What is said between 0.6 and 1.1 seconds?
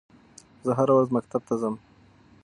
زه هره ورځ